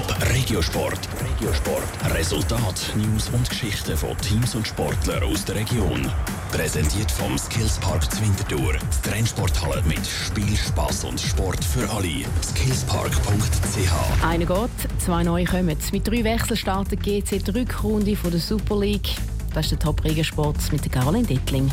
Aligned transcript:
Top 0.00 0.16
Regiosport. 0.32 0.98
Regiosport. 1.20 2.14
Resultat, 2.14 2.92
News 2.96 3.28
und 3.30 3.48
Geschichten 3.48 3.96
von 3.96 4.16
Teams 4.18 4.54
und 4.54 4.66
Sportlern 4.66 5.22
aus 5.24 5.44
der 5.44 5.56
Region. 5.56 6.10
Präsentiert 6.52 7.10
vom 7.10 7.36
Skillspark 7.36 8.10
Zwintertour. 8.10 8.74
Die 8.74 9.08
Trennsporthalle 9.08 9.82
mit 9.82 10.00
Spiel, 10.06 10.56
Spass 10.56 11.04
und 11.04 11.20
Sport 11.20 11.62
für 11.62 11.88
alle. 11.90 12.24
Skillspark.ch. 12.42 14.24
Einer 14.24 14.46
geht, 14.46 15.00
zwei 15.00 15.22
neue 15.22 15.44
kommen. 15.44 15.76
Mit 15.92 16.08
drei 16.08 16.24
Wechseln 16.24 16.56
startet 16.56 17.02
GC 17.02 17.44
die 17.44 17.50
Rückrunde 17.50 18.16
von 18.16 18.30
der 18.30 18.40
Super 18.40 18.78
League. 18.78 19.10
Das 19.52 19.66
ist 19.66 19.72
der 19.72 19.80
Top 19.80 20.02
Regiosport 20.04 20.56
mit 20.72 20.90
Caroline 20.90 21.26
Dittling. 21.26 21.70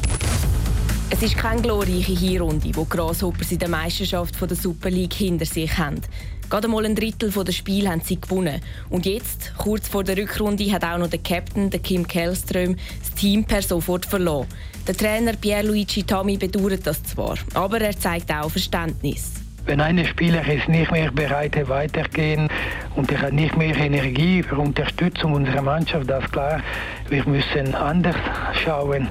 Es 1.10 1.24
ist 1.24 1.38
keine 1.38 1.62
glorreiche 1.62 2.12
Hinrunde, 2.12 2.70
die 2.70 2.74
Grasshoppers 2.74 3.54
in 3.54 3.60
der 3.60 3.70
Meisterschaft 3.70 4.36
der 4.42 4.58
Super 4.58 4.90
League 4.90 5.14
hinter 5.14 5.46
sich 5.46 5.78
haben. 5.78 6.02
Gerade 6.50 6.68
einmal 6.68 6.86
ein 6.86 6.96
Drittel 6.96 7.32
der 7.32 7.52
Spiele 7.54 7.90
haben 7.90 8.02
sie 8.02 8.20
gewonnen. 8.20 8.62
Und 8.90 9.06
jetzt, 9.06 9.54
kurz 9.58 9.88
vor 9.88 10.04
der 10.04 10.18
Rückrunde, 10.18 10.70
hat 10.72 10.84
auch 10.84 10.98
noch 10.98 11.10
der 11.10 11.20
Captain, 11.20 11.70
der 11.70 11.80
Kim 11.80 12.06
Kellström, 12.06 12.76
das 13.00 13.14
Team 13.14 13.46
per 13.46 13.62
sofort 13.62 14.06
verloren. 14.06 14.48
Der 14.86 14.98
Trainer 14.98 15.34
Pierluigi 15.34 16.04
Tami 16.04 16.36
bedauert 16.36 16.86
das 16.86 17.02
zwar, 17.04 17.38
aber 17.54 17.80
er 17.80 17.98
zeigt 17.98 18.30
auch 18.30 18.52
Verständnis. 18.52 19.32
Wenn 19.66 19.80
ein 19.80 20.06
Spieler 20.06 20.46
ist 20.46 20.68
nicht 20.68 20.92
mehr 20.92 21.12
bereit 21.12 21.56
ist, 21.56 21.70
weitergehen 21.70 22.50
und 22.96 23.12
er 23.12 23.22
hat 23.22 23.34
nicht 23.34 23.56
mehr 23.58 23.76
Energie 23.76 24.44
für 24.44 24.58
Unterstützung 24.58 25.34
unserer 25.34 25.62
Mannschaft, 25.62 26.10
das 26.10 26.24
ist 26.26 26.32
klar. 26.34 26.62
Wir 27.10 27.26
müssen 27.28 27.76
anders 27.76 28.16
schauen. 28.64 29.10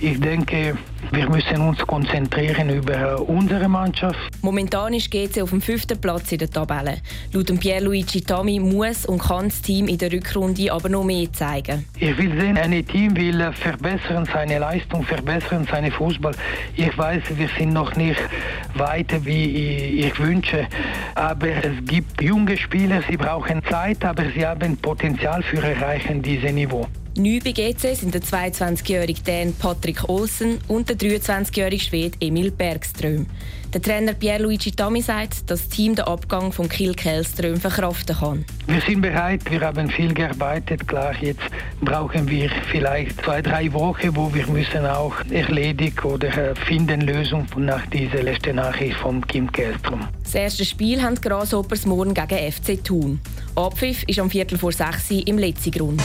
Ich 0.00 0.20
denke, 0.20 0.78
wir 1.10 1.28
müssen 1.28 1.60
uns 1.60 1.78
konzentrieren 1.78 2.70
über 2.70 3.20
unsere 3.20 3.68
Mannschaft. 3.68 4.18
Momentan 4.42 4.94
ist 4.94 5.10
GC 5.10 5.42
auf 5.42 5.50
dem 5.50 5.60
fünften 5.60 6.00
Platz 6.00 6.30
in 6.30 6.38
der 6.38 6.50
Tabelle. 6.50 6.98
Laut 7.32 7.58
Pierluigi 7.58 8.20
Tami 8.20 8.60
muss 8.60 9.06
und 9.06 9.18
kann 9.18 9.48
das 9.48 9.60
Team 9.60 9.88
in 9.88 9.98
der 9.98 10.12
Rückrunde 10.12 10.72
aber 10.72 10.88
noch 10.88 11.02
mehr 11.02 11.32
zeigen. 11.32 11.84
Ich 11.98 12.16
will 12.16 12.38
sehen, 12.38 12.56
ein 12.56 12.86
Team 12.86 13.16
will 13.16 13.52
verbessern 13.52 14.28
seine 14.32 14.60
Leistung, 14.60 15.02
verbessern 15.02 15.66
seinen 15.68 15.90
Fußball. 15.90 16.34
Ich 16.76 16.96
weiß, 16.96 17.22
wir 17.36 17.48
sind 17.58 17.72
noch 17.72 17.96
nicht 17.96 18.20
weiter, 18.74 19.24
wie 19.24 20.00
ich 20.00 20.18
wünsche. 20.20 20.68
Aber 21.16 21.48
es 21.48 21.84
gibt 21.86 22.22
junge 22.22 22.56
Spieler, 22.56 23.02
sie 23.08 23.16
brauchen 23.16 23.64
Zeit, 23.64 24.04
aber 24.04 24.24
sie 24.32 24.46
haben 24.46 24.76
Potenzial 24.76 25.42
für 25.42 25.60
erreichen 25.60 26.22
dieses 26.22 26.52
Niveau. 26.52 26.86
Neu 27.16 27.40
bei 27.44 27.52
GC 27.52 27.96
sind 27.96 28.14
der 28.14 28.22
22-jährige 28.22 29.22
Dan 29.24 29.52
Patrick 29.54 30.08
Olsen 30.08 30.58
und 30.68 30.88
der 30.88 30.96
23-jährige 30.96 31.82
Schwede 31.82 32.16
Emil 32.20 32.50
Bergström. 32.50 33.26
Der 33.74 33.82
Trainer 33.82 34.14
Pierluigi 34.14 34.72
Tami 34.72 35.02
sagt, 35.02 35.50
dass 35.50 35.60
das 35.60 35.68
Team 35.68 35.94
den 35.94 36.06
Abgang 36.06 36.52
von 36.52 36.68
Kiel 36.68 36.94
Kellström 36.94 37.60
verkraften 37.60 38.16
kann. 38.16 38.44
Wir 38.66 38.80
sind 38.80 39.02
bereit, 39.02 39.42
wir 39.50 39.60
haben 39.60 39.90
viel 39.90 40.14
gearbeitet. 40.14 40.88
Klar, 40.88 41.14
jetzt 41.20 41.42
brauchen 41.82 42.28
wir 42.28 42.50
vielleicht 42.70 43.20
zwei, 43.22 43.42
drei 43.42 43.70
Wochen, 43.72 44.16
wo 44.16 44.32
wir 44.32 44.46
müssen 44.46 44.86
auch 44.86 45.14
erledigen 45.30 46.00
oder 46.04 46.54
finden 46.54 47.02
Lösung 47.02 47.46
nach 47.56 47.84
dieser 47.86 48.22
letzten 48.22 48.56
Nachricht 48.56 48.96
von 48.96 49.26
Kim 49.26 49.52
Kellström. 49.52 50.08
Das 50.22 50.34
erste 50.34 50.64
Spiel 50.64 51.02
haben 51.02 51.16
die 51.16 51.28
Grasshoppers 51.28 51.84
morgen 51.84 52.14
gegen 52.14 52.52
FC 52.52 52.82
Thun. 52.82 53.20
Abpfiff 53.54 54.02
ist 54.04 54.18
am 54.18 54.30
Viertel 54.30 54.56
vor 54.56 54.72
sechs 54.72 55.10
im 55.10 55.36
Letzigrund. 55.36 56.00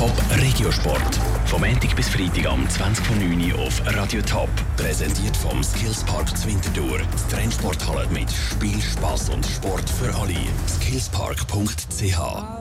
Top 0.00 0.40
Regiosport. 0.40 1.20
Vom 1.44 1.60
Montag 1.60 1.94
bis 1.94 2.08
Freitag 2.08 2.46
am 2.46 2.64
20.09 2.64 3.52
Uhr 3.52 3.66
auf 3.66 3.82
Radio 3.84 4.22
Top. 4.22 4.48
Präsentiert 4.78 5.36
vom 5.36 5.62
Skillspark 5.62 6.34
Zwintertour. 6.38 7.00
Die 7.00 7.34
Trennsporthalle 7.34 8.08
mit 8.08 8.32
Spiel, 8.32 8.80
Spass 8.80 9.28
und 9.28 9.44
Sport 9.44 9.90
für 9.90 10.14
alle. 10.14 10.38
Skillspark.ch 10.66 12.59